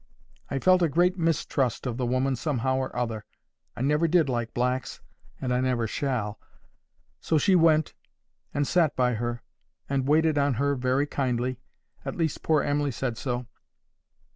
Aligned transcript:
I 0.49 0.57
felt 0.57 0.81
a 0.81 0.89
great 0.89 1.15
mistrust 1.19 1.85
of 1.85 1.97
the 1.97 2.07
woman 2.07 2.35
somehow 2.35 2.77
or 2.77 2.95
other. 2.95 3.23
I 3.75 3.83
never 3.83 4.07
did 4.07 4.29
like 4.29 4.51
blacks, 4.51 4.99
and 5.39 5.53
I 5.53 5.61
never 5.61 5.85
shall. 5.85 6.39
So 7.19 7.37
she 7.37 7.53
went, 7.55 7.93
and 8.51 8.65
sat 8.65 8.95
by 8.95 9.13
her, 9.13 9.43
and 9.87 10.07
waited 10.07 10.39
on 10.39 10.55
her 10.55 10.73
very 10.73 11.05
kindly—at 11.05 12.15
least 12.15 12.41
poor 12.41 12.63
Emily 12.63 12.89
said 12.89 13.15
so. 13.15 13.45